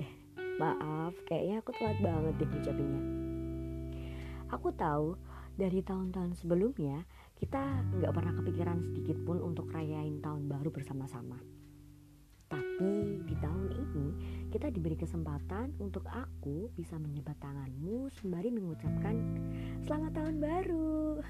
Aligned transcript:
Maaf, 0.62 1.12
kayaknya 1.28 1.60
aku 1.60 1.70
telat 1.76 1.98
banget 2.00 2.34
deh 2.40 2.48
ngucapinnya. 2.48 3.02
Aku 4.56 4.72
tahu 4.72 5.20
dari 5.54 5.84
tahun-tahun 5.84 6.40
sebelumnya 6.40 7.04
kita 7.36 7.60
nggak 8.00 8.14
pernah 8.16 8.32
kepikiran 8.40 8.80
sedikit 8.80 9.20
pun 9.28 9.44
untuk 9.44 9.68
rayain 9.68 10.24
tahun 10.24 10.48
baru 10.48 10.72
bersama-sama. 10.72 11.36
Tapi 12.48 13.20
di 13.28 13.34
tahun 13.36 13.68
ini 13.68 14.06
kita 14.48 14.72
diberi 14.72 14.96
kesempatan 14.96 15.76
untuk 15.82 16.08
aku 16.08 16.72
bisa 16.72 16.96
menyebat 16.96 17.36
tanganmu 17.44 18.08
sembari 18.16 18.48
mengucapkan 18.48 19.14
selamat 19.84 20.12
tahun 20.16 20.36
baru. 20.40 21.20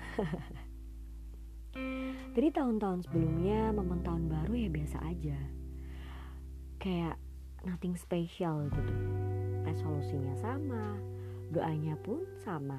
Dari 2.38 2.48
tahun-tahun 2.54 3.10
sebelumnya 3.10 3.74
momen 3.74 4.06
tahun 4.06 4.30
baru 4.30 4.54
ya 4.54 4.70
biasa 4.70 4.98
aja. 5.02 5.38
Kayak 6.78 7.16
nothing 7.64 7.96
special 7.96 8.68
gitu. 8.70 8.94
Resolusinya 9.64 10.36
sama, 10.38 11.00
doanya 11.50 11.96
pun 12.04 12.24
sama. 12.44 12.76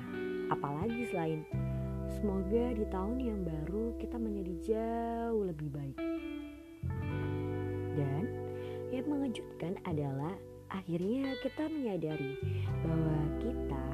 Apalagi 0.53 1.09
selain 1.09 1.41
semoga 2.09 2.73
di 2.77 2.85
tahun 2.93 3.17
yang 3.17 3.41
baru 3.41 3.97
kita 3.97 4.15
menjadi 4.21 4.53
jauh 4.61 5.43
lebih 5.45 5.69
baik. 5.73 5.97
Dan 7.95 8.23
yang 8.93 9.05
mengejutkan 9.09 9.75
adalah 9.89 10.33
akhirnya 10.69 11.33
kita 11.41 11.67
menyadari 11.69 12.37
bahwa 12.85 13.19
kita 13.41 13.85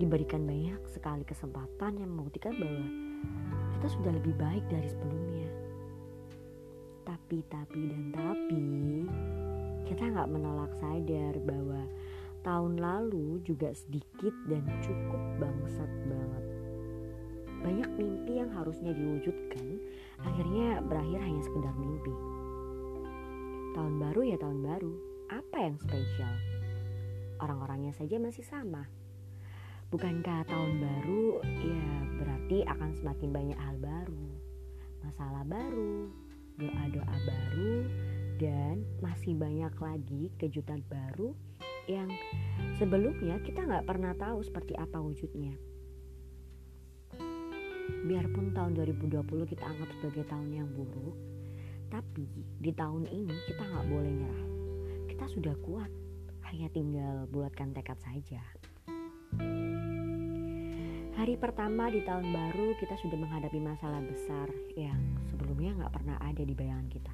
diberikan 0.00 0.48
banyak 0.48 0.80
sekali 0.88 1.22
kesempatan 1.28 2.00
yang 2.00 2.08
membuktikan 2.08 2.56
bahwa 2.56 2.86
kita 3.76 3.86
sudah 3.92 4.12
lebih 4.16 4.34
baik 4.40 4.64
dari 4.72 4.88
sebelumnya. 4.88 5.50
Tapi, 7.04 7.44
tapi, 7.52 7.80
dan 7.90 8.04
tapi, 8.12 8.64
kita 9.90 10.06
nggak 10.06 10.30
menolak 10.30 10.70
sadar 10.78 11.34
bahwa 11.42 11.82
tahun 12.46 12.78
lalu 12.78 13.42
juga 13.42 13.74
sedikit 13.74 14.30
dan 14.46 14.62
cukup 14.86 15.18
bangsat 15.42 15.90
banget. 16.06 16.44
Banyak 17.60 17.90
mimpi 17.98 18.38
yang 18.38 18.54
harusnya 18.54 18.94
diwujudkan, 18.94 19.66
akhirnya 20.22 20.78
berakhir 20.86 21.20
hanya 21.26 21.42
sekedar 21.42 21.74
mimpi. 21.74 22.14
Tahun 23.74 23.94
baru 23.98 24.20
ya 24.30 24.36
tahun 24.38 24.62
baru, 24.62 24.94
apa 25.26 25.56
yang 25.58 25.76
spesial? 25.82 26.34
Orang-orangnya 27.42 27.90
saja 27.90 28.16
masih 28.22 28.46
sama. 28.46 28.86
Bukankah 29.90 30.46
tahun 30.46 30.86
baru 30.86 31.42
ya 31.42 31.86
berarti 32.22 32.62
akan 32.62 32.90
semakin 32.94 33.30
banyak 33.34 33.58
hal 33.58 33.74
baru, 33.82 34.26
masalah 35.02 35.42
baru, 35.42 36.06
doa-doa 36.62 37.16
baru, 37.26 37.74
dan 38.40 38.80
masih 39.04 39.36
banyak 39.36 39.76
lagi 39.76 40.32
kejutan 40.40 40.80
baru 40.88 41.36
yang 41.84 42.08
sebelumnya 42.80 43.36
kita 43.44 43.60
nggak 43.60 43.84
pernah 43.84 44.16
tahu 44.16 44.40
seperti 44.40 44.72
apa 44.80 44.96
wujudnya. 44.96 45.52
Biarpun 48.08 48.56
tahun 48.56 48.80
2020 48.80 49.20
kita 49.44 49.60
anggap 49.60 49.92
sebagai 50.00 50.24
tahun 50.24 50.56
yang 50.56 50.68
buruk, 50.72 51.20
tapi 51.92 52.24
di 52.64 52.72
tahun 52.72 53.04
ini 53.12 53.36
kita 53.44 53.60
nggak 53.60 53.86
boleh 53.92 54.12
nyerah. 54.24 54.48
Kita 55.04 55.24
sudah 55.28 55.54
kuat, 55.60 55.92
hanya 56.48 56.72
tinggal 56.72 57.28
bulatkan 57.28 57.76
tekad 57.76 58.00
saja. 58.00 58.40
Hari 61.20 61.36
pertama 61.36 61.92
di 61.92 62.00
tahun 62.08 62.32
baru 62.32 62.72
kita 62.80 62.96
sudah 63.04 63.20
menghadapi 63.20 63.60
masalah 63.60 64.00
besar 64.00 64.48
yang 64.72 64.96
sebelumnya 65.28 65.76
nggak 65.76 65.92
pernah 65.92 66.16
ada 66.24 66.40
di 66.40 66.56
bayangan 66.56 66.88
kita 66.88 67.12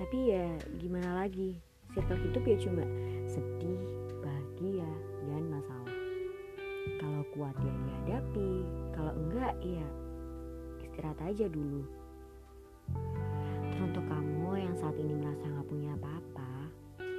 tapi 0.00 0.32
ya 0.32 0.48
gimana 0.80 1.12
lagi? 1.12 1.60
Circle 1.92 2.24
hidup 2.24 2.44
ya 2.48 2.56
cuma 2.64 2.84
sedih 3.28 3.80
bahagia 4.24 4.88
dan 5.28 5.44
masalah. 5.52 5.96
Kalau 6.96 7.22
kuat 7.36 7.52
ya 7.60 7.74
dihadapi 7.84 8.50
kalau 8.96 9.12
enggak 9.12 9.52
ya 9.60 9.84
istirahat 10.80 11.20
aja 11.20 11.52
dulu. 11.52 11.84
Teruntuk 13.76 14.08
kamu 14.08 14.48
yang 14.56 14.74
saat 14.80 14.96
ini 14.96 15.12
merasa 15.20 15.44
nggak 15.44 15.68
punya 15.68 15.92
apa-apa 16.00 16.50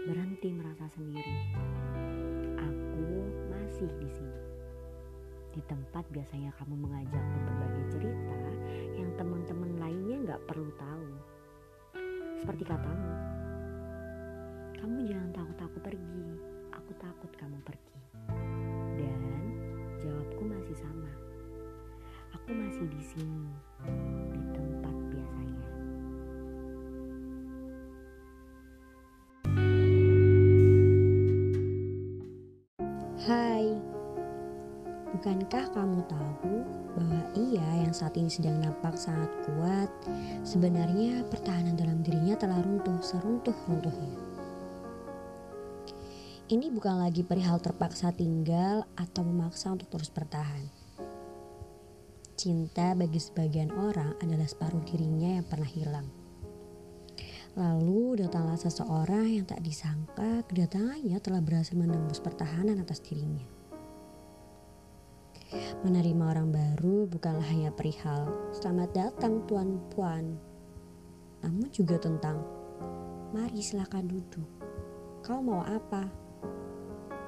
berhenti 0.09 0.49
merasa 0.49 0.89
sendiri. 0.97 1.37
Aku 2.57 3.05
masih 3.53 3.93
di 4.01 4.09
sini. 4.09 4.41
Di 5.53 5.61
tempat 5.69 6.09
biasanya 6.09 6.49
kamu 6.57 6.81
mengajakku 6.81 7.37
berbagi 7.45 7.83
cerita 7.93 8.37
yang 8.97 9.13
teman-teman 9.21 9.71
lainnya 9.77 10.17
nggak 10.25 10.41
perlu 10.49 10.73
tahu 10.81 11.00
seperti 12.41 12.65
katamu, 12.65 13.13
kamu 14.81 15.05
jangan 15.05 15.29
takut 15.29 15.57
aku 15.61 15.77
pergi, 15.77 16.25
aku 16.73 16.91
takut 16.97 17.29
kamu 17.37 17.57
pergi. 17.61 17.97
Dan 18.97 19.21
jawabku 20.01 20.41
masih 20.49 20.73
sama. 20.73 21.13
Aku 22.33 22.49
masih 22.57 22.89
di 22.89 23.01
sini, 23.05 23.45
di 24.33 24.41
tempat 24.57 24.95
biasanya. 25.13 25.69
Hai, 33.21 33.69
bukankah 35.15 35.71
kamu 35.75 35.99
tahu 36.07 36.55
bahwa 36.95 37.21
ia 37.35 37.67
yang 37.83 37.95
saat 37.95 38.15
ini 38.19 38.27
sedang 38.27 38.59
nampak 38.59 38.99
sangat 38.99 39.31
kuat, 39.47 39.89
sebenarnya 40.43 41.23
pertahanan 41.31 41.75
dalam 41.79 42.03
dirinya 42.03 42.35
telah 42.35 42.59
runtuh 42.59 42.99
seruntuh-runtuhnya. 42.99 44.15
Ini 46.51 46.67
bukan 46.67 46.99
lagi 46.99 47.23
perihal 47.23 47.63
terpaksa 47.63 48.11
tinggal 48.11 48.83
atau 48.99 49.23
memaksa 49.23 49.71
untuk 49.71 49.87
terus 49.87 50.11
bertahan. 50.11 50.67
Cinta 52.35 52.91
bagi 52.91 53.23
sebagian 53.23 53.71
orang 53.71 54.19
adalah 54.19 54.49
separuh 54.49 54.83
dirinya 54.83 55.39
yang 55.39 55.47
pernah 55.47 55.69
hilang. 55.71 56.07
Lalu 57.55 58.23
datanglah 58.23 58.59
seseorang 58.59 59.31
yang 59.31 59.45
tak 59.47 59.63
disangka 59.63 60.43
kedatangannya 60.47 61.19
telah 61.23 61.39
berhasil 61.43 61.75
menembus 61.75 62.19
pertahanan 62.19 62.79
atas 62.79 62.99
dirinya. 62.99 63.60
Menerima 65.83 66.23
orang 66.31 66.47
baru 66.47 67.11
bukanlah 67.11 67.43
hanya 67.51 67.75
perihal 67.75 68.31
selamat 68.55 68.89
datang 68.95 69.43
tuan 69.51 69.83
puan. 69.91 70.39
Namun 71.43 71.67
juga 71.75 71.99
tentang 71.99 72.39
mari 73.35 73.59
silakan 73.59 74.07
duduk. 74.07 74.47
Kau 75.19 75.43
mau 75.43 75.59
apa? 75.67 76.07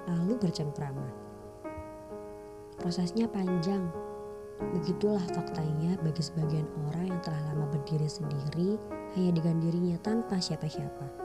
Lalu 0.07 0.39
bercengkrama. 0.39 1.03
Prosesnya 2.79 3.27
panjang. 3.27 3.91
Begitulah 4.71 5.23
faktanya 5.35 5.99
bagi 5.99 6.23
sebagian 6.23 6.67
orang 6.87 7.11
yang 7.11 7.21
telah 7.27 7.43
lama 7.51 7.67
berdiri 7.75 8.07
sendiri 8.07 8.79
hanya 9.19 9.31
dengan 9.35 9.59
dirinya 9.59 9.97
tanpa 9.99 10.39
siapa-siapa. 10.39 11.22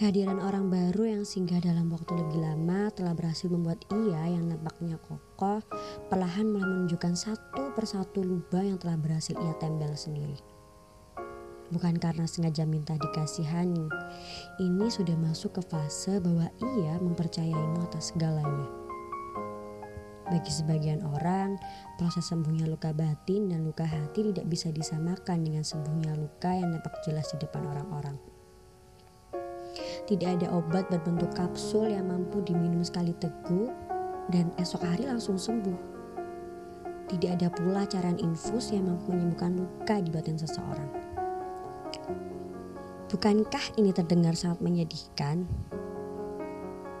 Kehadiran 0.00 0.40
orang 0.40 0.72
baru 0.72 1.12
yang 1.12 1.28
singgah 1.28 1.60
dalam 1.60 1.92
waktu 1.92 2.16
lebih 2.16 2.40
lama 2.40 2.88
telah 2.88 3.12
berhasil 3.12 3.52
membuat 3.52 3.84
ia 3.92 4.32
yang 4.32 4.48
nampaknya 4.48 4.96
kokoh 4.96 5.60
perlahan 6.08 6.48
mulai 6.48 6.72
menunjukkan 6.72 7.12
satu 7.12 7.76
persatu 7.76 8.24
lubang 8.24 8.64
yang 8.64 8.80
telah 8.80 8.96
berhasil 8.96 9.36
ia 9.36 9.52
tembel 9.60 9.92
sendiri. 9.92 10.40
Bukan 11.68 12.00
karena 12.00 12.24
sengaja 12.24 12.64
minta 12.64 12.96
dikasihani, 12.96 13.92
ini 14.64 14.88
sudah 14.88 15.20
masuk 15.20 15.60
ke 15.60 15.62
fase 15.68 16.16
bahwa 16.16 16.48
ia 16.64 16.96
mempercayaimu 16.96 17.84
atas 17.84 18.16
segalanya. 18.16 18.72
Bagi 20.32 20.48
sebagian 20.48 21.04
orang, 21.04 21.60
proses 22.00 22.24
sembuhnya 22.24 22.64
luka 22.72 22.96
batin 22.96 23.52
dan 23.52 23.68
luka 23.68 23.84
hati 23.84 24.32
tidak 24.32 24.48
bisa 24.48 24.72
disamakan 24.72 25.44
dengan 25.44 25.60
sembuhnya 25.60 26.16
luka 26.16 26.56
yang 26.56 26.72
nampak 26.72 27.04
jelas 27.04 27.28
di 27.36 27.44
depan 27.44 27.68
orang-orang. 27.68 28.29
Tidak 30.10 30.26
ada 30.26 30.50
obat 30.50 30.90
berbentuk 30.90 31.30
kapsul 31.38 31.94
yang 31.94 32.10
mampu 32.10 32.42
diminum 32.42 32.82
sekali 32.82 33.14
teguk 33.22 33.70
dan 34.34 34.50
esok 34.58 34.82
hari 34.82 35.06
langsung 35.06 35.38
sembuh. 35.38 35.78
Tidak 37.06 37.30
ada 37.38 37.46
pula 37.46 37.86
cairan 37.86 38.18
infus 38.18 38.74
yang 38.74 38.90
mampu 38.90 39.14
menyembuhkan 39.14 39.54
luka 39.54 40.02
di 40.02 40.10
batin 40.10 40.34
seseorang. 40.34 40.90
Bukankah 43.06 43.78
ini 43.78 43.94
terdengar 43.94 44.34
sangat 44.34 44.58
menyedihkan? 44.58 45.46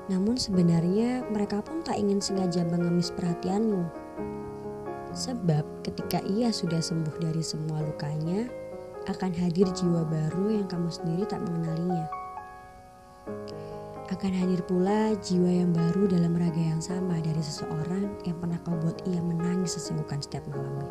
Namun 0.06 0.38
sebenarnya 0.38 1.26
mereka 1.34 1.66
pun 1.66 1.82
tak 1.82 1.98
ingin 1.98 2.22
sengaja 2.22 2.62
mengemis 2.62 3.10
perhatianmu. 3.10 3.90
Sebab 5.10 5.82
ketika 5.82 6.22
ia 6.30 6.54
sudah 6.54 6.78
sembuh 6.78 7.18
dari 7.18 7.42
semua 7.42 7.82
lukanya, 7.82 8.46
akan 9.10 9.34
hadir 9.34 9.66
jiwa 9.74 10.06
baru 10.06 10.62
yang 10.62 10.70
kamu 10.70 10.94
sendiri 10.94 11.26
tak 11.26 11.42
mengenalinya 11.42 12.20
akan 14.10 14.34
hadir 14.34 14.58
pula 14.66 15.14
jiwa 15.22 15.62
yang 15.62 15.70
baru 15.70 16.10
dalam 16.10 16.34
raga 16.34 16.58
yang 16.58 16.82
sama 16.82 17.22
dari 17.22 17.38
seseorang 17.38 18.10
yang 18.26 18.34
pernah 18.42 18.58
kau 18.66 18.74
buat 18.82 18.98
ia 19.06 19.22
menangis 19.22 19.78
sesenggukan 19.78 20.18
setiap 20.18 20.42
malamnya. 20.50 20.90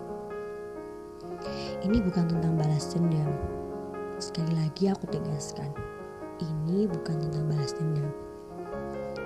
Ini 1.83 1.99
bukan 1.99 2.31
tentang 2.31 2.55
balas 2.55 2.95
dendam. 2.95 3.27
Sekali 4.23 4.55
lagi 4.55 4.87
aku 4.87 5.03
tegaskan, 5.11 5.67
ini 6.39 6.87
bukan 6.87 7.19
tentang 7.27 7.43
balas 7.51 7.75
dendam. 7.75 8.07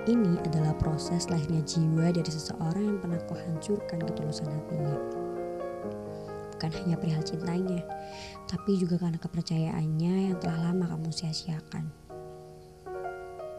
Ini 0.04 0.42
adalah 0.42 0.74
proses 0.74 1.30
lahirnya 1.30 1.62
jiwa 1.62 2.10
dari 2.10 2.28
seseorang 2.28 2.84
yang 2.84 2.98
pernah 2.98 3.22
kau 3.30 3.38
hancurkan 3.38 4.04
ketulusan 4.04 4.50
hatinya. 4.50 4.98
Bukan 6.52 6.70
hanya 6.82 6.98
perihal 6.98 7.22
cintanya, 7.22 7.80
tapi 8.50 8.74
juga 8.74 8.98
karena 8.98 9.22
kepercayaannya 9.22 10.14
yang 10.34 10.36
telah 10.42 10.70
lama 10.70 10.92
kamu 10.92 11.14
sia-siakan. 11.14 12.03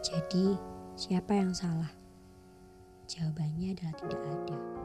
Jadi, 0.06 0.54
siapa 0.94 1.34
yang 1.34 1.50
salah? 1.50 1.90
Jawabannya 3.10 3.74
adalah 3.74 3.94
tidak 3.98 4.22
ada. 4.22 4.75